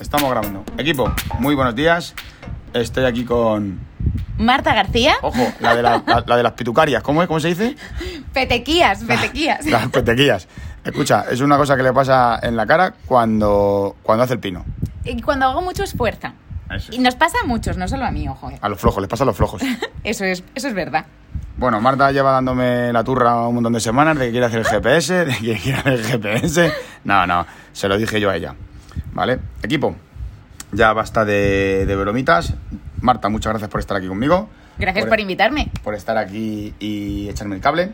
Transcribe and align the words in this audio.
Estamos 0.00 0.30
grabando. 0.30 0.64
Equipo, 0.78 1.10
muy 1.38 1.54
buenos 1.54 1.74
días. 1.74 2.14
Estoy 2.74 3.04
aquí 3.04 3.24
con. 3.24 3.80
Marta 4.38 4.74
García. 4.74 5.14
Ojo, 5.22 5.40
la 5.60 5.74
de, 5.74 5.82
la, 5.82 6.02
la- 6.06 6.24
la 6.26 6.36
de 6.36 6.42
las 6.42 6.52
pitucarias. 6.52 7.02
¿Cómo 7.02 7.22
es? 7.22 7.28
¿Cómo 7.28 7.40
se 7.40 7.48
dice? 7.48 7.76
Petequías, 8.34 9.02
petequías. 9.04 9.64
Las 9.70 9.88
petequillas. 9.88 10.46
Escucha, 10.84 11.24
es 11.30 11.40
una 11.40 11.56
cosa 11.56 11.76
que 11.76 11.82
le 11.82 11.92
pasa 11.92 12.38
en 12.42 12.54
la 12.54 12.66
cara 12.66 12.94
cuando, 13.06 13.96
cuando 14.02 14.24
hace 14.24 14.34
el 14.34 14.40
pino. 14.40 14.64
Y 15.04 15.20
cuando 15.22 15.46
hago 15.46 15.62
mucho 15.62 15.82
esfuerzo. 15.82 16.28
Eso. 16.70 16.92
Y 16.92 16.98
nos 16.98 17.14
pasa 17.14 17.38
a 17.42 17.46
muchos, 17.46 17.76
no 17.78 17.88
solo 17.88 18.04
a 18.04 18.10
mí, 18.10 18.28
ojo. 18.28 18.50
eh. 18.50 18.58
A 18.60 18.68
los 18.68 18.78
flojos, 18.78 19.00
les 19.00 19.08
pasa 19.08 19.22
a 19.24 19.26
los 19.26 19.36
flojos. 19.36 19.62
Eso 20.04 20.24
es, 20.24 20.44
eso 20.54 20.68
es 20.68 20.74
verdad. 20.74 21.06
Bueno, 21.56 21.80
Marta 21.80 22.12
lleva 22.12 22.30
dándome 22.32 22.92
la 22.92 23.02
turra 23.02 23.48
un 23.48 23.54
montón 23.56 23.72
de 23.72 23.80
semanas 23.80 24.16
de 24.18 24.26
que 24.26 24.30
quiere 24.32 24.46
hacer 24.46 24.60
el 24.60 24.66
GPS, 24.66 25.24
de 25.24 25.36
que 25.38 25.56
quiere 25.56 25.78
hacer 25.78 25.92
el 25.94 26.04
GPS. 26.04 26.72
No, 27.04 27.26
no, 27.26 27.44
se 27.72 27.88
lo 27.88 27.96
dije 27.96 28.20
yo 28.20 28.30
a 28.30 28.36
ella. 28.36 28.54
¿Vale? 29.16 29.38
Equipo, 29.62 29.96
ya 30.72 30.92
basta 30.92 31.24
de, 31.24 31.86
de 31.86 31.96
bromitas. 31.96 32.52
Marta, 33.00 33.30
muchas 33.30 33.52
gracias 33.52 33.70
por 33.70 33.80
estar 33.80 33.96
aquí 33.96 34.08
conmigo. 34.08 34.50
Gracias 34.78 35.06
por 35.06 35.18
invitarme. 35.18 35.70
por 35.82 35.94
estar 35.94 36.18
aquí 36.18 36.74
y 36.78 37.26
echarme 37.30 37.56
el 37.56 37.62
cable. 37.62 37.92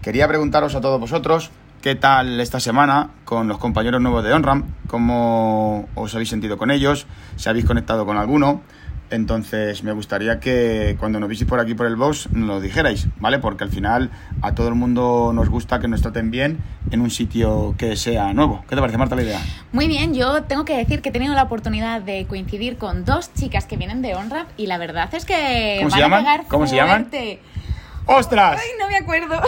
Quería 0.00 0.26
preguntaros 0.26 0.74
a 0.74 0.80
todos 0.80 0.98
vosotros 0.98 1.50
qué 1.82 1.96
tal 1.96 2.40
esta 2.40 2.60
semana 2.60 3.10
con 3.26 3.46
los 3.46 3.58
compañeros 3.58 4.00
nuevos 4.00 4.24
de 4.24 4.32
OnRAM, 4.32 4.64
cómo 4.86 5.86
os 5.96 6.14
habéis 6.14 6.30
sentido 6.30 6.56
con 6.56 6.70
ellos, 6.70 7.06
si 7.36 7.50
habéis 7.50 7.66
conectado 7.66 8.06
con 8.06 8.16
alguno. 8.16 8.62
Entonces 9.10 9.84
me 9.84 9.92
gustaría 9.92 10.40
que 10.40 10.96
cuando 10.98 11.20
nos 11.20 11.28
viséis 11.28 11.48
por 11.48 11.60
aquí 11.60 11.74
por 11.74 11.86
el 11.86 11.96
box 11.96 12.30
nos 12.32 12.48
lo 12.48 12.60
dijerais, 12.62 13.06
¿vale? 13.20 13.38
Porque 13.38 13.64
al 13.64 13.70
final 13.70 14.10
a 14.40 14.54
todo 14.54 14.68
el 14.68 14.76
mundo 14.76 15.32
nos 15.34 15.50
gusta 15.50 15.78
que 15.78 15.88
nos 15.88 16.00
traten 16.00 16.30
bien 16.30 16.58
en 16.94 17.00
un 17.02 17.10
sitio 17.10 17.74
que 17.76 17.96
sea 17.96 18.32
nuevo. 18.32 18.64
¿Qué 18.68 18.74
te 18.74 18.80
parece, 18.80 18.96
Marta, 18.98 19.14
la 19.16 19.22
idea? 19.22 19.40
Muy 19.72 19.86
bien, 19.88 20.14
yo 20.14 20.44
tengo 20.44 20.64
que 20.64 20.76
decir 20.76 21.02
que 21.02 21.10
he 21.10 21.12
tenido 21.12 21.34
la 21.34 21.42
oportunidad 21.42 22.00
de 22.00 22.24
coincidir 22.26 22.78
con 22.78 23.04
dos 23.04 23.32
chicas 23.34 23.66
que 23.66 23.76
vienen 23.76 24.00
de 24.00 24.14
OnRap 24.14 24.48
y 24.56 24.66
la 24.66 24.78
verdad 24.78 25.12
es 25.14 25.24
que 25.26 25.76
¿Cómo 25.80 25.90
se 25.90 25.96
van 26.00 26.02
a 26.02 26.16
llaman? 26.16 26.20
pegar 26.24 26.46
¿Cómo 26.48 26.66
se 26.66 26.76
llaman? 26.76 27.08
¡Ostras! 28.06 28.60
Ay, 28.62 28.68
no 28.78 28.86
me 28.88 28.96
acuerdo. 28.96 29.40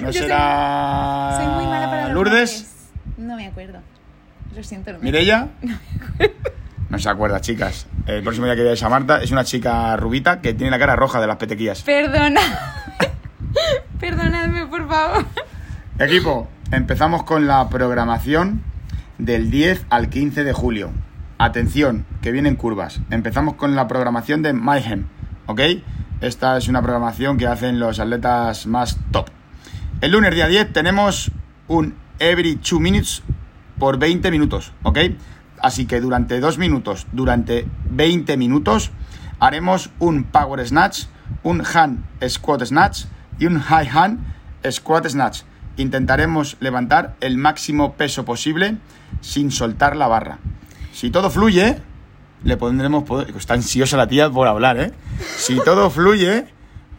Yo 0.06 0.12
soy- 0.12 0.22
será 0.22 1.34
Soy, 1.38 1.46
muy 1.54 1.64
mala 1.66 1.86
para 1.90 2.04
los 2.04 2.12
Lourdes? 2.14 2.52
nombres. 2.52 3.18
No 3.18 3.36
me 3.36 3.46
acuerdo. 3.46 3.78
Lo 4.56 4.62
siento. 4.62 4.92
no. 4.92 5.78
No 6.90 6.98
se 6.98 7.08
acuerda, 7.08 7.40
chicas. 7.40 7.86
El 8.06 8.22
próximo 8.22 8.44
día 8.44 8.54
que 8.54 8.62
veáis 8.64 8.82
a 8.82 8.90
Marta 8.90 9.22
es 9.22 9.30
una 9.30 9.44
chica 9.44 9.96
rubita 9.96 10.42
que 10.42 10.52
tiene 10.52 10.70
la 10.70 10.78
cara 10.78 10.94
roja 10.94 11.22
de 11.22 11.26
las 11.26 11.36
petequillas. 11.38 11.80
Perdona. 11.80 12.40
Perdonadme, 13.98 14.66
por 14.66 14.86
favor. 14.88 15.24
Equipo, 15.98 16.48
empezamos 16.72 17.22
con 17.24 17.46
la 17.46 17.68
programación 17.68 18.62
del 19.18 19.50
10 19.50 19.84
al 19.90 20.08
15 20.08 20.42
de 20.42 20.54
julio. 20.54 20.90
Atención, 21.36 22.06
que 22.22 22.32
vienen 22.32 22.56
curvas. 22.56 23.00
Empezamos 23.10 23.54
con 23.54 23.76
la 23.76 23.86
programación 23.86 24.42
de 24.42 24.54
Mayhem, 24.54 25.04
¿ok? 25.46 25.60
Esta 26.22 26.56
es 26.56 26.68
una 26.68 26.80
programación 26.80 27.36
que 27.36 27.46
hacen 27.46 27.78
los 27.78 28.00
atletas 28.00 28.66
más 28.66 28.98
top. 29.10 29.26
El 30.00 30.12
lunes 30.12 30.34
día 30.34 30.48
10 30.48 30.72
tenemos 30.72 31.30
un 31.68 31.94
every 32.18 32.54
2 32.54 32.80
minutes 32.80 33.22
por 33.78 33.98
20 33.98 34.30
minutos, 34.30 34.72
¿ok? 34.82 34.98
Así 35.60 35.84
que 35.84 36.00
durante 36.00 36.40
2 36.40 36.56
minutos, 36.56 37.06
durante 37.12 37.68
20 37.90 38.38
minutos, 38.38 38.92
haremos 39.40 39.90
un 39.98 40.24
power 40.24 40.66
snatch, 40.66 41.04
un 41.42 41.62
hand 41.74 42.02
squat 42.26 42.64
snatch 42.64 43.04
y 43.38 43.44
un 43.44 43.60
high 43.60 43.88
hand 43.92 44.20
squat 44.70 45.06
snatch. 45.06 45.42
Intentaremos 45.76 46.56
levantar 46.60 47.16
el 47.20 47.38
máximo 47.38 47.94
peso 47.94 48.24
posible 48.24 48.76
sin 49.20 49.50
soltar 49.50 49.96
la 49.96 50.08
barra. 50.08 50.38
Si 50.92 51.10
todo 51.10 51.30
fluye, 51.30 51.78
le 52.44 52.56
pondremos... 52.56 53.04
Está 53.36 53.54
ansiosa 53.54 53.96
la 53.96 54.06
tía 54.06 54.30
por 54.30 54.48
hablar, 54.48 54.78
¿eh? 54.78 54.92
Si 55.36 55.58
todo 55.64 55.90
fluye, 55.90 56.46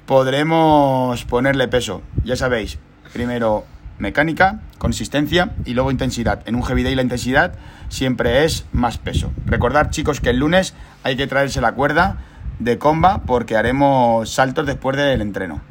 podremos 0.05 1.23
ponerle 1.25 1.67
peso. 1.67 2.01
Ya 2.23 2.35
sabéis, 2.35 2.79
primero 3.11 3.65
mecánica, 3.99 4.61
consistencia 4.77 5.51
y 5.65 5.73
luego 5.73 5.91
intensidad. 5.91 6.41
En 6.45 6.55
un 6.55 6.63
heavy 6.63 6.83
day 6.83 6.95
la 6.95 7.03
intensidad 7.03 7.53
siempre 7.89 8.43
es 8.43 8.65
más 8.71 8.97
peso. 8.97 9.31
Recordad, 9.45 9.91
chicos, 9.91 10.19
que 10.19 10.31
el 10.31 10.37
lunes 10.37 10.73
hay 11.03 11.15
que 11.15 11.27
traerse 11.27 11.61
la 11.61 11.73
cuerda 11.73 12.17
de 12.59 12.77
comba 12.77 13.23
porque 13.25 13.55
haremos 13.55 14.29
saltos 14.29 14.65
después 14.65 14.97
del 14.97 15.21
entreno. 15.21 15.61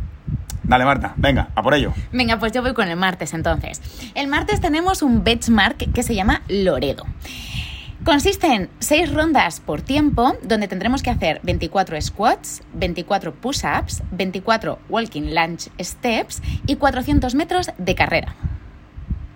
Dale, 0.64 0.84
Marta, 0.84 1.14
venga, 1.16 1.48
a 1.54 1.62
por 1.62 1.74
ello. 1.74 1.92
Venga, 2.12 2.38
pues 2.38 2.52
yo 2.52 2.62
voy 2.62 2.74
con 2.74 2.88
el 2.88 2.96
martes 2.96 3.34
entonces. 3.34 3.80
El 4.14 4.28
martes 4.28 4.60
tenemos 4.60 5.02
un 5.02 5.24
benchmark 5.24 5.92
que 5.92 6.02
se 6.02 6.14
llama 6.14 6.42
Loredo. 6.48 7.04
Consiste 8.04 8.48
en 8.48 8.68
6 8.80 9.12
rondas 9.12 9.60
por 9.60 9.80
tiempo, 9.80 10.36
donde 10.42 10.66
tendremos 10.66 11.04
que 11.04 11.10
hacer 11.10 11.40
24 11.44 12.00
squats, 12.00 12.62
24 12.74 13.32
push-ups, 13.32 14.02
24 14.10 14.80
walking 14.88 15.32
lunge 15.34 15.70
steps 15.80 16.42
y 16.66 16.76
400 16.76 17.34
metros 17.36 17.70
de 17.78 17.94
carrera. 17.94 18.34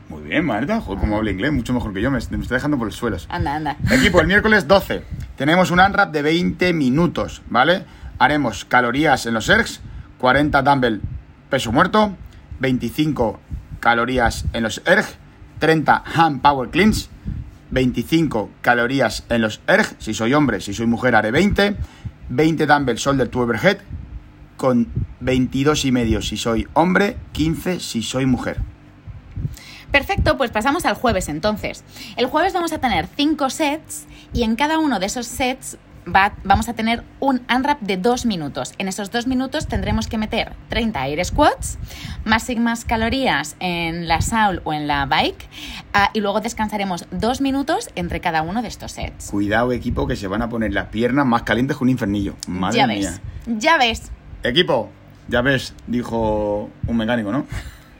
Muy 0.08 0.22
bien, 0.22 0.44
Marta. 0.44 0.80
Joder, 0.80 0.98
como 0.98 1.16
habla 1.16 1.30
inglés, 1.30 1.52
mucho 1.52 1.72
mejor 1.72 1.92
que 1.94 2.02
yo. 2.02 2.10
Me, 2.10 2.18
me 2.30 2.42
estoy 2.42 2.56
dejando 2.56 2.76
por 2.76 2.86
los 2.86 2.96
suelos. 2.96 3.26
Anda, 3.30 3.54
anda. 3.54 3.76
Equipo, 3.90 4.20
el 4.20 4.26
miércoles 4.26 4.66
12 4.66 5.04
tenemos 5.36 5.70
un 5.70 5.78
unwrap 5.78 6.10
de 6.10 6.22
20 6.22 6.72
minutos, 6.72 7.42
¿vale? 7.48 7.84
Haremos 8.18 8.64
calorías 8.64 9.26
en 9.26 9.34
los 9.34 9.48
ergs, 9.48 9.80
40 10.18 10.62
dumbbell 10.62 11.02
peso 11.50 11.72
muerto, 11.72 12.16
25 12.60 13.40
calorías 13.80 14.44
en 14.52 14.62
los 14.62 14.82
erg, 14.86 15.04
30 15.58 16.02
hand 16.14 16.42
power 16.42 16.70
cleans, 16.70 17.10
25 17.70 18.50
calorías 18.60 19.24
en 19.28 19.42
los 19.42 19.60
erg, 19.66 19.96
si 19.98 20.14
soy 20.14 20.34
hombre, 20.34 20.60
si 20.60 20.74
soy 20.74 20.86
mujer 20.86 21.14
haré 21.14 21.30
20, 21.30 21.76
20 22.28 22.66
dumbbell 22.66 22.96
shoulder 22.96 23.28
to 23.28 23.40
overhead, 23.40 23.78
con 24.56 24.88
22 25.20 25.84
y 25.84 25.92
medio 25.92 26.22
si 26.22 26.36
soy 26.36 26.66
hombre, 26.72 27.16
15 27.32 27.80
si 27.80 28.02
soy 28.02 28.26
mujer. 28.26 28.58
Perfecto, 29.90 30.36
pues 30.36 30.50
pasamos 30.50 30.84
al 30.84 30.94
jueves 30.94 31.28
entonces. 31.28 31.84
El 32.16 32.26
jueves 32.26 32.52
vamos 32.52 32.72
a 32.72 32.78
tener 32.78 33.06
5 33.16 33.50
sets 33.50 34.06
y 34.32 34.42
en 34.42 34.56
cada 34.56 34.78
uno 34.78 34.98
de 34.98 35.06
esos 35.06 35.26
sets 35.26 35.78
va- 36.06 36.34
vamos 36.44 36.68
a 36.68 36.74
tener 36.74 37.02
un 37.20 37.42
unwrap 37.54 37.80
de 37.80 37.96
2 37.96 38.26
minutos. 38.26 38.72
En 38.78 38.88
esos 38.88 39.10
2 39.10 39.26
minutos 39.26 39.66
tendremos 39.66 40.06
que 40.08 40.18
meter 40.18 40.52
30 40.68 41.06
air 41.06 41.24
squats, 41.24 41.78
más 42.24 42.48
y 42.50 42.56
más 42.56 42.84
calorías 42.84 43.56
en 43.60 44.08
la 44.08 44.20
saul 44.20 44.60
o 44.64 44.72
en 44.72 44.86
la 44.86 45.06
bike 45.06 45.48
ah, 45.92 46.10
y 46.12 46.20
luego 46.20 46.40
descansaremos 46.40 47.06
2 47.10 47.40
minutos 47.40 47.90
entre 47.94 48.20
cada 48.20 48.42
uno 48.42 48.62
de 48.62 48.68
estos 48.68 48.92
sets. 48.92 49.30
Cuidado, 49.30 49.72
equipo, 49.72 50.06
que 50.06 50.16
se 50.16 50.28
van 50.28 50.42
a 50.42 50.48
poner 50.48 50.72
las 50.72 50.86
piernas 50.86 51.26
más 51.26 51.42
calientes 51.42 51.76
que 51.76 51.84
un 51.84 51.90
infernillo. 51.90 52.34
Madre 52.46 52.76
ya 52.78 52.86
mía. 52.86 53.10
ves, 53.46 53.58
ya 53.58 53.78
ves. 53.78 54.10
Equipo, 54.42 54.90
ya 55.28 55.42
ves, 55.42 55.74
dijo 55.86 56.70
un 56.86 56.96
mecánico, 56.96 57.32
¿no? 57.32 57.46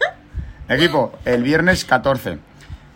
Equipo, 0.68 1.12
el 1.24 1.42
viernes 1.42 1.84
14. 1.84 2.38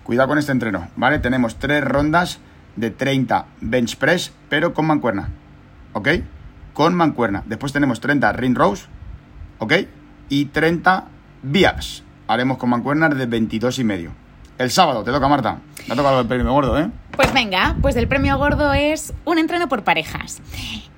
Cuidado 0.02 0.28
con 0.28 0.38
este 0.38 0.50
entreno, 0.52 0.88
¿vale? 0.96 1.18
Tenemos 1.20 1.56
tres 1.58 1.84
rondas 1.84 2.40
de 2.76 2.90
30 2.90 3.46
bench 3.60 3.96
press, 3.96 4.32
pero 4.48 4.74
con 4.74 4.86
mancuerna. 4.86 5.30
¿Ok? 5.92 6.08
Con 6.72 6.94
mancuerna. 6.94 7.42
Después 7.46 7.72
tenemos 7.72 8.00
30 8.00 8.32
ring 8.32 8.56
rows, 8.56 8.88
¿ok? 9.58 9.72
Y 10.28 10.46
30 10.46 11.04
biaps. 11.42 12.04
Haremos 12.28 12.58
con 12.58 12.70
mancuernas 12.70 13.16
de 13.16 13.26
22 13.26 13.78
y 13.80 13.84
medio. 13.84 14.12
El 14.58 14.70
sábado, 14.70 15.02
te 15.02 15.10
toca 15.10 15.26
Marta. 15.26 15.58
Te 15.86 15.92
ha 15.92 15.96
tocado 15.96 16.20
el 16.20 16.26
premio 16.26 16.52
gordo, 16.52 16.78
¿eh? 16.78 16.90
Pues 17.16 17.32
venga, 17.32 17.76
pues 17.80 17.96
el 17.96 18.06
premio 18.08 18.36
gordo 18.38 18.72
es 18.72 19.14
un 19.24 19.38
entreno 19.38 19.68
por 19.68 19.84
parejas. 19.84 20.42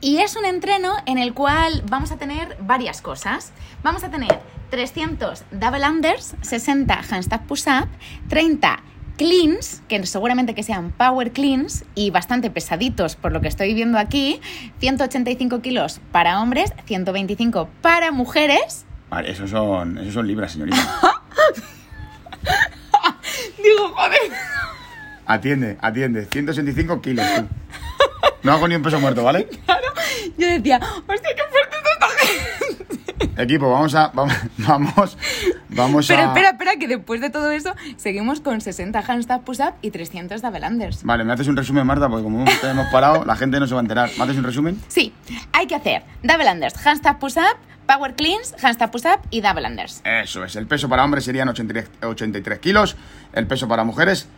Y 0.00 0.18
es 0.18 0.36
un 0.36 0.44
entreno 0.44 0.94
en 1.06 1.16
el 1.16 1.32
cual 1.32 1.84
vamos 1.88 2.10
a 2.10 2.16
tener 2.16 2.56
varias 2.60 3.00
cosas. 3.00 3.52
Vamos 3.84 4.02
a 4.02 4.10
tener 4.10 4.40
300 4.70 5.44
double 5.52 5.88
unders, 5.88 6.34
60 6.40 6.92
handstand 7.08 7.46
push-up, 7.46 7.88
30 8.28 8.80
cleans, 9.22 9.82
que 9.88 10.04
seguramente 10.04 10.52
que 10.52 10.64
sean 10.64 10.90
power 10.90 11.30
cleans 11.30 11.84
y 11.94 12.10
bastante 12.10 12.50
pesaditos 12.50 13.14
por 13.14 13.30
lo 13.30 13.40
que 13.40 13.46
estoy 13.46 13.72
viendo 13.72 13.96
aquí, 13.96 14.40
185 14.80 15.62
kilos 15.62 16.00
para 16.10 16.42
hombres, 16.42 16.72
125 16.86 17.68
para 17.82 18.10
mujeres. 18.10 18.84
Vale, 19.10 19.30
esos 19.30 19.50
son, 19.50 19.96
esos 19.98 20.14
son 20.14 20.26
libras, 20.26 20.50
señorita. 20.50 20.76
Digo, 23.62 23.94
joder. 23.94 24.20
Atiende, 25.26 25.78
atiende. 25.80 26.26
185 26.26 27.00
kilos, 27.00 27.24
tú. 27.36 27.46
No 28.42 28.52
hago 28.54 28.66
ni 28.66 28.74
un 28.74 28.82
peso 28.82 28.98
muerto, 28.98 29.22
¿vale? 29.22 29.46
Claro, 29.66 29.86
yo 30.36 30.48
decía, 30.48 30.80
hostia, 30.82 31.30
qué 31.36 31.42
fuerte 31.48 31.76
es 31.76 31.84
esta 31.92 32.08
gente. 32.26 33.42
Equipo, 33.42 33.70
vamos 33.70 33.94
a. 33.94 34.08
Vamos. 34.08 34.34
Vamos, 34.58 35.16
vamos 35.74 36.06
Pero 36.08 36.22
a. 36.22 36.26
espera, 36.26 36.50
espera, 36.50 36.76
que 36.76 36.88
después 36.88 37.20
de 37.20 37.30
todo 37.30 37.50
eso 37.50 37.74
seguimos 37.96 38.40
con 38.40 38.60
60 38.60 38.98
handstand 39.06 39.44
push-up 39.44 39.74
y 39.82 39.90
300 39.90 40.40
double 40.42 40.66
unders. 40.66 41.02
Vale, 41.04 41.24
me 41.24 41.32
haces 41.32 41.48
un 41.48 41.56
resumen, 41.56 41.86
Marta, 41.86 42.08
porque 42.08 42.24
como 42.24 42.40
hemos 42.42 42.64
hemos 42.64 42.86
parado, 42.88 43.24
la 43.24 43.36
gente 43.36 43.58
no 43.60 43.66
se 43.66 43.74
va 43.74 43.80
a 43.80 43.82
enterar. 43.82 44.10
¿Me 44.16 44.24
haces 44.24 44.36
un 44.36 44.44
resumen? 44.44 44.80
Sí, 44.88 45.12
hay 45.52 45.66
que 45.66 45.74
hacer 45.74 46.02
double 46.22 46.50
unders, 46.50 46.74
handstand 46.86 47.18
push-up, 47.18 47.56
power 47.86 48.14
cleans, 48.14 48.54
handstand 48.62 48.90
push-up 48.92 49.20
y 49.30 49.40
double 49.40 49.66
unders. 49.66 50.00
Eso 50.04 50.44
es. 50.44 50.56
El 50.56 50.66
peso 50.66 50.88
para 50.88 51.04
hombres 51.04 51.24
serían 51.24 51.48
83, 51.48 51.90
83 52.02 52.58
kilos. 52.58 52.96
El 53.32 53.46
peso 53.46 53.66
para 53.68 53.84
mujeres, 53.84 54.28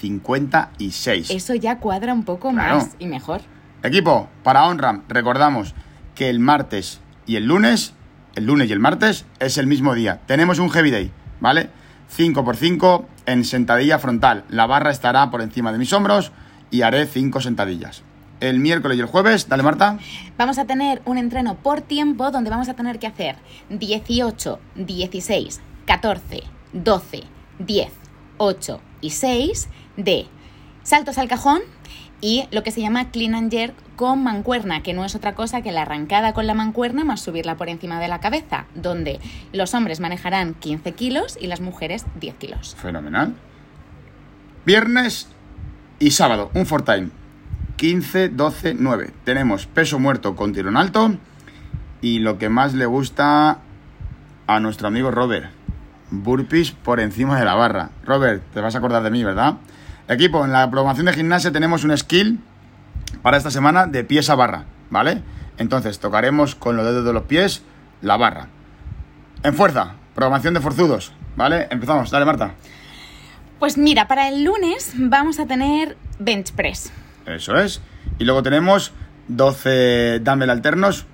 56. 0.00 1.30
Eso 1.30 1.54
ya 1.54 1.78
cuadra 1.78 2.12
un 2.12 2.24
poco 2.24 2.50
Claro. 2.50 2.76
más 2.76 2.96
y 2.98 3.06
mejor. 3.06 3.40
Equipo, 3.82 4.28
para 4.42 4.64
OnRAM, 4.66 5.02
recordamos 5.08 5.74
que 6.14 6.28
el 6.30 6.38
martes 6.38 7.00
y 7.26 7.36
el 7.36 7.46
lunes, 7.46 7.94
el 8.34 8.46
lunes 8.46 8.68
y 8.68 8.72
el 8.72 8.80
martes, 8.80 9.26
es 9.40 9.58
el 9.58 9.66
mismo 9.66 9.94
día. 9.94 10.20
Tenemos 10.26 10.58
un 10.58 10.70
Heavy 10.70 10.90
Day, 10.90 11.10
¿vale? 11.40 11.70
5x5 12.16 13.04
en 13.26 13.44
sentadilla 13.44 13.98
frontal. 13.98 14.44
La 14.48 14.66
barra 14.66 14.90
estará 14.90 15.30
por 15.30 15.42
encima 15.42 15.72
de 15.72 15.78
mis 15.78 15.92
hombros 15.92 16.32
y 16.70 16.82
haré 16.82 17.06
5 17.06 17.40
sentadillas. 17.40 18.02
El 18.40 18.58
miércoles 18.58 18.98
y 18.98 19.00
el 19.00 19.06
jueves, 19.06 19.48
dale 19.48 19.62
Marta. 19.62 19.98
Vamos 20.36 20.58
a 20.58 20.64
tener 20.64 21.00
un 21.04 21.16
entreno 21.16 21.56
por 21.56 21.80
tiempo 21.80 22.30
donde 22.30 22.50
vamos 22.50 22.68
a 22.68 22.74
tener 22.74 22.98
que 22.98 23.06
hacer 23.06 23.36
18, 23.70 24.58
16, 24.74 25.60
14, 25.86 26.42
12, 26.72 27.22
10, 27.60 27.92
8 28.38 28.80
y 29.00 29.10
6 29.10 29.68
de 29.96 30.26
saltos 30.82 31.18
al 31.18 31.28
cajón 31.28 31.60
y 32.22 32.46
lo 32.52 32.62
que 32.62 32.70
se 32.70 32.80
llama 32.80 33.10
clean 33.10 33.34
and 33.34 33.50
jerk 33.50 33.74
con 33.96 34.22
mancuerna, 34.22 34.82
que 34.82 34.94
no 34.94 35.04
es 35.04 35.14
otra 35.14 35.34
cosa 35.34 35.60
que 35.60 35.72
la 35.72 35.82
arrancada 35.82 36.32
con 36.32 36.46
la 36.46 36.54
mancuerna 36.54 37.04
más 37.04 37.20
subirla 37.20 37.56
por 37.56 37.68
encima 37.68 38.00
de 38.00 38.08
la 38.08 38.20
cabeza, 38.20 38.64
donde 38.74 39.20
los 39.52 39.74
hombres 39.74 40.00
manejarán 40.00 40.54
15 40.54 40.92
kilos 40.92 41.36
y 41.38 41.48
las 41.48 41.60
mujeres 41.60 42.06
10 42.20 42.34
kilos. 42.36 42.76
Fenomenal. 42.76 43.34
Viernes 44.64 45.28
y 45.98 46.12
sábado, 46.12 46.50
un 46.54 46.64
for 46.64 46.82
time. 46.82 47.10
15, 47.76 48.28
12, 48.28 48.76
9. 48.78 49.10
Tenemos 49.24 49.66
peso 49.66 49.98
muerto 49.98 50.36
con 50.36 50.52
tirón 50.52 50.76
alto 50.76 51.16
y 52.00 52.20
lo 52.20 52.38
que 52.38 52.48
más 52.48 52.74
le 52.74 52.86
gusta 52.86 53.58
a 54.46 54.60
nuestro 54.60 54.86
amigo 54.86 55.10
Robert. 55.10 55.50
Burpees 56.12 56.70
por 56.70 57.00
encima 57.00 57.38
de 57.38 57.44
la 57.44 57.54
barra. 57.54 57.90
Robert, 58.04 58.44
te 58.54 58.60
vas 58.60 58.76
a 58.76 58.78
acordar 58.78 59.02
de 59.02 59.10
mí, 59.10 59.24
¿verdad? 59.24 59.56
Equipo, 60.08 60.44
en 60.44 60.52
la 60.52 60.68
programación 60.70 61.06
de 61.06 61.12
gimnasia 61.12 61.52
tenemos 61.52 61.84
un 61.84 61.96
skill 61.96 62.40
para 63.22 63.36
esta 63.36 63.50
semana 63.50 63.86
de 63.86 64.04
pies 64.04 64.28
a 64.30 64.34
barra, 64.34 64.64
¿vale? 64.90 65.22
Entonces 65.58 65.98
tocaremos 66.00 66.54
con 66.54 66.76
los 66.76 66.84
dedos 66.84 67.04
de 67.04 67.12
los 67.12 67.22
pies 67.24 67.62
la 68.00 68.16
barra. 68.16 68.48
En 69.42 69.54
fuerza, 69.54 69.94
programación 70.14 70.54
de 70.54 70.60
forzudos, 70.60 71.12
¿vale? 71.36 71.68
Empezamos, 71.70 72.10
dale 72.10 72.24
Marta. 72.24 72.54
Pues 73.58 73.78
mira, 73.78 74.08
para 74.08 74.28
el 74.28 74.44
lunes 74.44 74.92
vamos 74.96 75.38
a 75.38 75.46
tener 75.46 75.96
bench 76.18 76.52
press. 76.52 76.92
Eso 77.26 77.56
es. 77.58 77.80
Y 78.18 78.24
luego 78.24 78.42
tenemos 78.42 78.92
12 79.28 80.18
dumbbell 80.20 80.50
alternos 80.50 81.06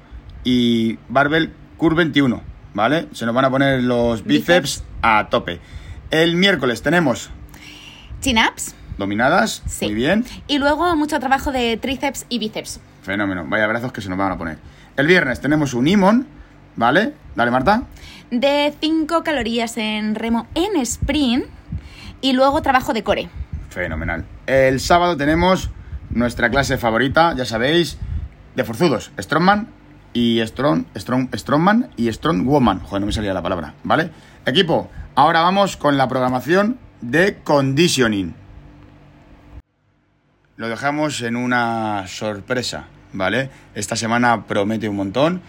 y 0.44 0.98
barbell 1.08 1.52
curve 1.76 1.96
21, 1.96 2.42
¿vale? 2.72 3.06
Se 3.12 3.26
nos 3.26 3.34
van 3.34 3.44
a 3.44 3.50
poner 3.50 3.82
los 3.82 4.24
bíceps, 4.24 4.78
Bíceps. 4.78 4.84
a 5.02 5.28
tope. 5.28 5.60
El 6.10 6.36
miércoles 6.36 6.80
tenemos 6.82 7.30
Chin-ups. 8.20 8.74
Dominadas, 8.98 9.62
Sí. 9.66 9.86
muy 9.86 9.94
bien. 9.94 10.24
Y 10.46 10.58
luego 10.58 10.94
mucho 10.96 11.18
trabajo 11.20 11.52
de 11.52 11.76
tríceps 11.76 12.26
y 12.28 12.38
bíceps. 12.38 12.80
Fenómeno, 13.02 13.44
vaya 13.48 13.66
brazos 13.66 13.92
que 13.92 14.00
se 14.00 14.08
nos 14.08 14.18
van 14.18 14.32
a 14.32 14.38
poner. 14.38 14.58
El 14.96 15.06
viernes 15.06 15.40
tenemos 15.40 15.72
un 15.74 15.86
imon, 15.88 16.26
¿vale? 16.76 17.14
Dale 17.34 17.50
Marta. 17.50 17.84
De 18.30 18.74
5 18.80 19.22
calorías 19.22 19.76
en 19.78 20.14
remo 20.14 20.46
en 20.54 20.76
sprint. 20.82 21.46
Y 22.20 22.32
luego 22.32 22.60
trabajo 22.62 22.92
de 22.92 23.02
core. 23.04 23.30
Fenomenal. 23.70 24.24
El 24.46 24.80
sábado 24.80 25.16
tenemos 25.16 25.70
nuestra 26.10 26.50
clase 26.50 26.76
favorita, 26.78 27.34
ya 27.36 27.44
sabéis, 27.44 27.96
de 28.56 28.64
forzudos. 28.64 29.12
Strongman 29.18 29.68
y 30.12 30.40
Strong, 30.44 30.86
Strong, 30.96 31.28
Strongman 31.36 31.90
y 31.96 32.10
Strong 32.12 32.44
Woman. 32.44 32.80
Joder, 32.80 33.00
no 33.02 33.06
me 33.06 33.12
salía 33.12 33.32
la 33.32 33.42
palabra, 33.42 33.74
¿vale? 33.84 34.10
Equipo, 34.46 34.90
ahora 35.14 35.42
vamos 35.42 35.76
con 35.76 35.96
la 35.96 36.08
programación 36.08 36.78
de 37.00 37.36
conditioning. 37.44 38.34
Lo 40.58 40.68
dejamos 40.68 41.22
en 41.22 41.36
una 41.36 42.08
sorpresa, 42.08 42.86
¿vale? 43.12 43.48
Esta 43.76 43.94
semana 43.94 44.44
promete 44.46 44.88
un 44.88 44.96
montón, 44.96 45.40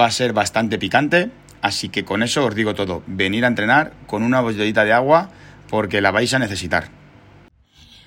va 0.00 0.06
a 0.06 0.10
ser 0.10 0.32
bastante 0.32 0.78
picante, 0.78 1.30
así 1.60 1.90
que 1.90 2.06
con 2.06 2.22
eso 2.22 2.46
os 2.46 2.54
digo 2.54 2.74
todo. 2.74 3.02
Venir 3.06 3.44
a 3.44 3.48
entrenar 3.48 3.92
con 4.06 4.22
una 4.22 4.40
botellita 4.40 4.86
de 4.86 4.94
agua 4.94 5.28
porque 5.68 6.00
la 6.00 6.12
vais 6.12 6.32
a 6.32 6.38
necesitar. 6.38 6.88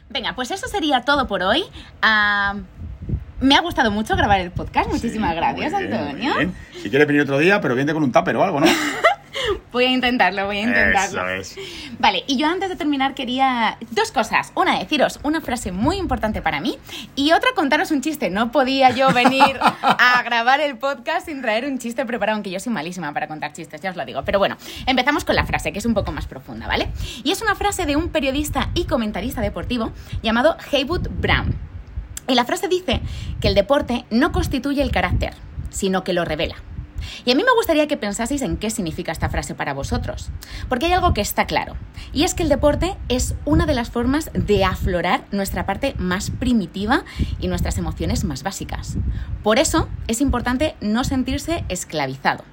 Venga, 0.09 0.33
pues 0.33 0.49
eso 0.49 0.67
sería 0.67 1.01
todo 1.01 1.27
por 1.27 1.43
hoy. 1.43 1.63
Ah, 2.01 2.55
me 3.39 3.53
ha 3.53 3.61
gustado 3.61 3.91
mucho 3.91 4.15
grabar 4.15 4.39
el 4.39 4.49
podcast. 4.49 4.89
Muchísimas 4.89 5.33
Sí, 5.33 5.37
gracias, 5.37 5.77
bien, 5.77 5.93
Antonio. 5.93 6.33
Si 6.81 6.89
quieres 6.89 7.07
venir 7.07 7.21
otro 7.21 7.37
día, 7.37 7.61
pero 7.61 7.75
viene 7.75 7.93
con 7.93 8.01
un 8.01 8.11
tupper 8.11 8.35
o 8.35 8.43
algo, 8.43 8.59
¿no? 8.59 8.65
Voy 9.71 9.85
a 9.85 9.89
intentarlo, 9.89 10.45
voy 10.45 10.57
a 10.57 10.61
intentarlo. 10.61 11.27
Eso 11.29 11.59
es. 11.59 11.99
Vale, 11.99 12.23
y 12.27 12.37
yo 12.37 12.47
antes 12.47 12.69
de 12.69 12.75
terminar 12.75 13.13
quería 13.13 13.77
dos 13.91 14.11
cosas. 14.11 14.51
Una, 14.55 14.79
deciros 14.79 15.19
una 15.23 15.41
frase 15.41 15.71
muy 15.71 15.97
importante 15.97 16.41
para 16.41 16.59
mí 16.59 16.77
y 17.15 17.31
otra, 17.31 17.49
contaros 17.55 17.91
un 17.91 18.01
chiste. 18.01 18.29
No 18.29 18.51
podía 18.51 18.89
yo 18.91 19.11
venir 19.13 19.59
a 19.81 20.21
grabar 20.23 20.59
el 20.59 20.77
podcast 20.77 21.27
sin 21.27 21.41
traer 21.41 21.65
un 21.65 21.79
chiste 21.79 22.05
preparado, 22.05 22.35
aunque 22.35 22.51
yo 22.51 22.59
soy 22.59 22.73
malísima 22.73 23.13
para 23.13 23.27
contar 23.27 23.53
chistes, 23.53 23.81
ya 23.81 23.91
os 23.91 23.95
lo 23.95 24.05
digo. 24.05 24.23
Pero 24.23 24.39
bueno, 24.39 24.57
empezamos 24.85 25.25
con 25.25 25.35
la 25.35 25.45
frase, 25.45 25.71
que 25.71 25.79
es 25.79 25.85
un 25.85 25.93
poco 25.93 26.11
más 26.11 26.27
profunda, 26.27 26.67
¿vale? 26.67 26.89
Y 27.23 27.31
es 27.31 27.41
una 27.41 27.55
frase 27.55 27.85
de 27.85 27.95
un 27.95 28.09
periodista 28.09 28.69
y 28.73 28.85
comentarista 28.85 29.41
deportivo 29.41 29.91
llamado 30.21 30.57
Haywood 30.71 31.07
Brown. 31.09 31.55
Y 32.27 32.35
la 32.35 32.45
frase 32.45 32.67
dice 32.67 33.01
que 33.39 33.47
el 33.47 33.55
deporte 33.55 34.05
no 34.09 34.31
constituye 34.31 34.81
el 34.81 34.91
carácter, 34.91 35.33
sino 35.69 36.03
que 36.03 36.13
lo 36.13 36.23
revela. 36.23 36.55
Y 37.25 37.31
a 37.31 37.35
mí 37.35 37.43
me 37.43 37.53
gustaría 37.55 37.87
que 37.87 37.97
pensaseis 37.97 38.41
en 38.41 38.57
qué 38.57 38.69
significa 38.69 39.11
esta 39.11 39.29
frase 39.29 39.55
para 39.55 39.73
vosotros, 39.73 40.29
porque 40.69 40.87
hay 40.87 40.93
algo 40.93 41.13
que 41.13 41.21
está 41.21 41.45
claro, 41.45 41.75
y 42.13 42.23
es 42.23 42.33
que 42.33 42.43
el 42.43 42.49
deporte 42.49 42.97
es 43.09 43.35
una 43.45 43.65
de 43.65 43.73
las 43.73 43.89
formas 43.89 44.31
de 44.33 44.65
aflorar 44.65 45.25
nuestra 45.31 45.65
parte 45.65 45.95
más 45.97 46.31
primitiva 46.31 47.03
y 47.39 47.47
nuestras 47.47 47.77
emociones 47.77 48.23
más 48.23 48.43
básicas. 48.43 48.97
Por 49.43 49.59
eso 49.59 49.87
es 50.07 50.21
importante 50.21 50.75
no 50.81 51.03
sentirse 51.03 51.63
esclavizado, 51.69 52.43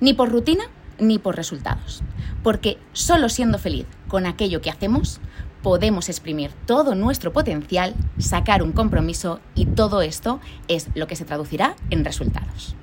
ni 0.00 0.14
por 0.14 0.30
rutina 0.30 0.64
ni 0.98 1.18
por 1.18 1.36
resultados, 1.36 2.02
porque 2.42 2.78
solo 2.92 3.28
siendo 3.28 3.58
feliz 3.58 3.86
con 4.08 4.26
aquello 4.26 4.60
que 4.60 4.70
hacemos, 4.70 5.20
podemos 5.62 6.10
exprimir 6.10 6.50
todo 6.66 6.94
nuestro 6.94 7.32
potencial, 7.32 7.94
sacar 8.18 8.62
un 8.62 8.72
compromiso 8.72 9.40
y 9.54 9.64
todo 9.64 10.02
esto 10.02 10.40
es 10.68 10.88
lo 10.94 11.06
que 11.06 11.16
se 11.16 11.24
traducirá 11.24 11.74
en 11.88 12.04
resultados. 12.04 12.76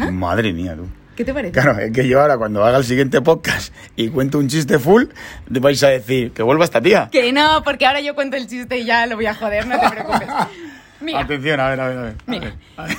¿Ah? 0.00 0.10
Madre 0.10 0.52
mía, 0.52 0.74
tú. 0.76 0.86
¿Qué 1.16 1.24
te 1.24 1.34
parece? 1.34 1.52
Claro, 1.52 1.78
es 1.78 1.92
que 1.92 2.08
yo 2.08 2.20
ahora 2.20 2.38
cuando 2.38 2.64
haga 2.64 2.78
el 2.78 2.84
siguiente 2.84 3.20
podcast 3.20 3.74
y 3.96 4.08
cuento 4.08 4.38
un 4.38 4.48
chiste 4.48 4.78
full, 4.78 5.04
vais 5.48 5.82
a 5.82 5.88
decir 5.88 6.32
que 6.32 6.42
vuelva 6.42 6.64
esta 6.64 6.80
tía. 6.80 7.08
Que 7.12 7.32
no, 7.32 7.62
porque 7.62 7.84
ahora 7.86 8.00
yo 8.00 8.14
cuento 8.14 8.36
el 8.36 8.46
chiste 8.46 8.78
y 8.78 8.84
ya 8.86 9.06
lo 9.06 9.16
voy 9.16 9.26
a 9.26 9.34
joder, 9.34 9.66
no 9.66 9.78
te 9.78 9.88
preocupes. 9.90 10.28
Mira, 11.02 11.20
Atención, 11.20 11.60
a 11.60 11.68
ver, 11.70 11.80
a 11.80 11.88
ver, 11.88 11.98
a 11.98 12.02
ver. 12.02 12.12
A 12.14 12.30
Mira. 12.30 12.44
ver, 12.46 12.54
a 12.76 12.84
ver. 12.86 12.96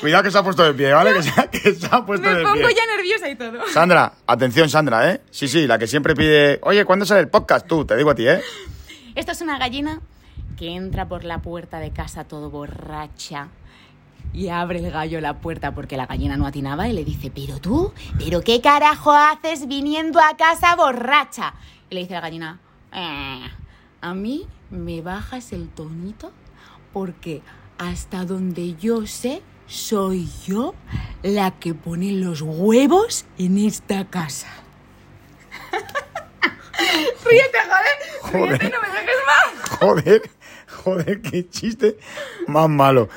Cuidado 0.00 0.22
que 0.22 0.30
se 0.30 0.38
ha 0.38 0.42
puesto 0.42 0.62
de 0.64 0.74
pie, 0.74 0.92
¿vale? 0.92 1.12
Que 1.14 1.22
se 1.22 1.40
ha, 1.40 1.46
que 1.50 1.74
se 1.74 1.86
ha 1.90 2.04
puesto 2.04 2.28
me 2.28 2.34
de 2.34 2.42
pongo 2.42 2.66
pie. 2.66 2.74
ya 2.76 2.96
nerviosa 2.96 3.28
y 3.30 3.36
todo. 3.36 3.66
Sandra, 3.72 4.12
atención, 4.26 4.68
Sandra, 4.68 5.10
¿eh? 5.10 5.20
Sí, 5.30 5.48
sí, 5.48 5.66
la 5.66 5.78
que 5.78 5.86
siempre 5.86 6.14
pide, 6.14 6.58
oye, 6.62 6.84
¿cuándo 6.84 7.06
sale 7.06 7.20
el 7.20 7.28
podcast? 7.28 7.66
Tú, 7.66 7.84
te 7.86 7.96
digo 7.96 8.10
a 8.10 8.14
ti, 8.14 8.28
¿eh? 8.28 8.40
Esto 9.14 9.32
es 9.32 9.40
una 9.40 9.58
gallina 9.58 10.00
que 10.58 10.74
entra 10.74 11.06
por 11.08 11.24
la 11.24 11.38
puerta 11.38 11.78
de 11.78 11.90
casa 11.90 12.24
todo 12.24 12.50
borracha 12.50 13.48
y 14.34 14.48
abre 14.48 14.80
el 14.80 14.90
gallo 14.90 15.20
la 15.20 15.40
puerta 15.40 15.74
porque 15.74 15.96
la 15.96 16.06
gallina 16.06 16.36
no 16.36 16.46
atinaba 16.46 16.88
y 16.88 16.92
le 16.92 17.04
dice, 17.04 17.30
pero 17.34 17.60
tú, 17.60 17.92
pero 18.18 18.42
qué 18.42 18.60
carajo 18.60 19.12
haces 19.12 19.68
viniendo 19.68 20.20
a 20.20 20.36
casa 20.36 20.74
borracha. 20.76 21.54
Y 21.88 21.94
le 21.94 22.00
dice 22.02 22.14
la 22.14 22.20
gallina, 22.20 22.60
"Eh, 22.92 23.48
a 24.00 24.14
mí 24.14 24.46
me 24.70 25.00
bajas 25.00 25.52
el 25.52 25.68
tonito 25.68 26.32
porque 26.92 27.42
hasta 27.78 28.24
donde 28.24 28.74
yo 28.74 29.06
sé 29.06 29.42
soy 29.66 30.28
yo 30.46 30.74
la 31.22 31.52
que 31.52 31.72
pone 31.74 32.12
los 32.12 32.42
huevos 32.42 33.24
en 33.38 33.56
esta 33.58 34.04
casa. 34.10 34.48
Ríete, 37.24 37.58
joder. 37.66 37.96
Joder. 38.20 38.60
Ríete, 38.60 38.76
no 38.76 38.82
me 38.82 38.88
dejes 38.88 39.16
más. 39.26 39.78
Joder, 39.78 40.30
joder, 40.84 41.22
qué 41.22 41.48
chiste 41.48 41.98
más 42.46 42.68
malo. 42.68 43.08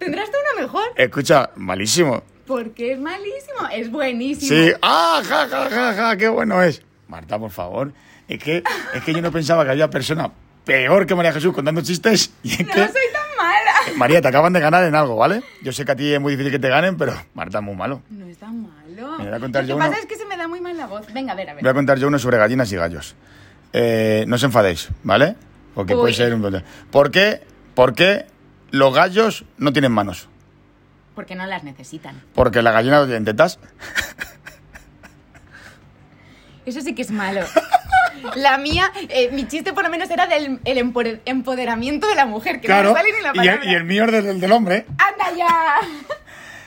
¿Tendrás 0.00 0.30
tú 0.30 0.36
una 0.54 0.62
mejor? 0.62 0.82
Escucha, 0.96 1.50
malísimo. 1.56 2.22
Porque 2.46 2.92
es 2.92 2.98
malísimo. 2.98 3.68
Es 3.72 3.90
buenísimo. 3.90 4.48
Sí, 4.48 4.72
ah, 4.82 5.22
ja, 5.24 5.46
ja, 5.46 5.68
ja, 5.70 5.94
ja, 5.94 6.16
qué 6.16 6.26
bueno 6.28 6.62
es. 6.62 6.82
Marta, 7.06 7.38
por 7.38 7.50
favor. 7.50 7.92
Es 8.26 8.42
que, 8.42 8.62
es 8.94 9.04
que 9.04 9.12
yo 9.12 9.20
no 9.20 9.30
pensaba 9.30 9.64
que 9.64 9.72
había 9.72 9.90
persona 9.90 10.30
peor 10.64 11.06
que 11.06 11.14
María 11.14 11.32
Jesús 11.32 11.52
contando 11.52 11.82
chistes. 11.82 12.32
Y 12.42 12.52
es 12.54 12.60
No 12.60 12.72
que, 12.72 12.80
soy 12.80 12.86
tan 13.12 13.36
mala. 13.36 13.70
María, 13.96 14.22
te 14.22 14.28
acaban 14.28 14.54
de 14.54 14.60
ganar 14.60 14.84
en 14.84 14.94
algo, 14.94 15.16
¿vale? 15.16 15.42
Yo 15.62 15.70
sé 15.72 15.84
que 15.84 15.92
a 15.92 15.96
ti 15.96 16.14
es 16.14 16.20
muy 16.20 16.32
difícil 16.32 16.50
que 16.52 16.58
te 16.58 16.68
ganen, 16.70 16.96
pero 16.96 17.12
Marta 17.34 17.58
es 17.58 17.64
muy 17.64 17.76
malo. 17.76 18.02
No 18.08 18.26
es 18.26 18.38
tan 18.38 18.62
malo. 18.62 19.18
Me 19.18 19.26
voy 19.26 19.34
a 19.34 19.38
contar 19.40 19.64
Lo 19.64 19.68
yo 19.68 19.76
que 19.76 19.80
pasa 19.80 19.98
es 20.00 20.06
que 20.06 20.16
se 20.16 20.24
me 20.24 20.36
da 20.36 20.48
muy 20.48 20.60
mal 20.62 20.76
la 20.76 20.86
voz. 20.86 21.06
Venga, 21.12 21.32
a 21.34 21.36
ver, 21.36 21.50
a 21.50 21.54
ver. 21.54 21.62
Voy 21.62 21.70
a 21.70 21.74
contar 21.74 21.98
yo 21.98 22.08
uno 22.08 22.18
sobre 22.18 22.38
gallinas 22.38 22.72
y 22.72 22.76
gallos. 22.76 23.14
Eh, 23.72 24.24
no 24.26 24.36
os 24.36 24.42
enfadéis, 24.42 24.88
¿vale? 25.02 25.36
Porque 25.74 25.94
Uy. 25.94 26.00
puede 26.00 26.14
ser 26.14 26.34
un... 26.34 26.62
¿Por 26.90 27.10
qué, 27.10 27.42
¿Por 27.74 27.94
qué 27.94 28.26
los 28.70 28.94
gallos 28.94 29.44
no 29.58 29.72
tienen 29.72 29.92
manos? 29.92 30.28
Porque 31.14 31.34
no 31.34 31.46
las 31.46 31.64
necesitan. 31.64 32.22
Porque 32.34 32.62
la 32.62 32.70
gallina 32.72 33.00
no 33.00 33.06
tiene 33.06 33.24
tetas. 33.24 33.58
Eso 36.66 36.80
sí 36.80 36.94
que 36.94 37.02
es 37.02 37.10
malo. 37.10 37.40
La 38.36 38.58
mía, 38.58 38.92
eh, 39.08 39.30
mi 39.32 39.46
chiste 39.48 39.72
por 39.72 39.82
lo 39.82 39.90
menos 39.90 40.10
era 40.10 40.26
del 40.26 40.60
el 40.64 40.78
empoder- 40.78 41.20
empoderamiento 41.24 42.06
de 42.06 42.14
la 42.14 42.26
mujer, 42.26 42.60
que 42.60 42.68
no 42.68 42.74
Claro, 42.74 42.92
sale 42.94 43.08
ni 43.12 43.22
la 43.22 43.28
y 43.28 43.30
el, 43.30 43.34
palabra. 43.54 43.70
y 43.70 43.74
el 43.74 43.84
mío 43.84 44.04
es 44.04 44.12
del, 44.24 44.40
del 44.40 44.52
hombre. 44.52 44.86
¡Anda 44.98 45.36
ya! 45.36 45.76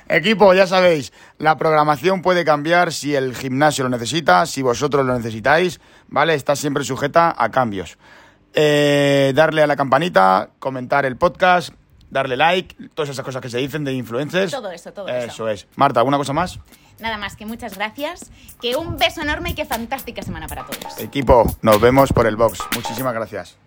Equipo, 0.10 0.54
ya 0.54 0.68
sabéis, 0.68 1.14
la 1.38 1.58
programación 1.58 2.22
puede 2.22 2.44
cambiar 2.44 2.92
si 2.92 3.16
el 3.16 3.36
gimnasio 3.36 3.84
lo 3.84 3.90
necesita, 3.90 4.46
si 4.46 4.62
vosotros 4.62 5.06
lo 5.06 5.16
necesitáis, 5.16 5.80
¿vale? 6.08 6.34
Está 6.34 6.56
siempre 6.56 6.84
sujeta 6.84 7.34
a 7.38 7.50
cambios. 7.52 7.98
Eh, 8.54 9.32
darle 9.36 9.64
a 9.64 9.68
la 9.68 9.76
campanita, 9.76 10.50
comentar 10.60 11.06
el 11.06 11.18
podcast, 11.18 11.74
darle 12.14 12.38
like, 12.38 12.90
todas 12.94 13.10
esas 13.10 13.26
cosas 13.26 13.42
que 13.42 13.50
se 13.50 13.58
dicen 13.58 13.84
de 13.84 13.94
influencers. 13.94 14.52
Todo 14.52 14.72
eso, 14.72 14.94
todo 14.94 15.08
eso. 15.10 15.26
Eso 15.28 15.50
es. 15.50 15.68
Marta, 15.76 16.00
¿alguna 16.00 16.18
cosa 16.18 16.32
más? 16.32 16.60
Nada 17.00 17.18
más 17.18 17.36
que 17.36 17.46
muchas 17.46 17.76
gracias, 17.76 18.32
que 18.62 18.76
un 18.78 18.98
beso 18.98 19.22
enorme 19.22 19.50
y 19.50 19.56
que 19.56 19.66
fantástica 19.66 20.22
semana 20.22 20.48
para 20.48 20.66
todos. 20.66 21.00
Equipo, 21.00 21.44
nos 21.62 21.82
vemos 21.82 22.14
por 22.14 22.28
el 22.28 22.38
box. 22.38 22.60
Muchísimas 22.76 23.14
gracias. 23.14 23.58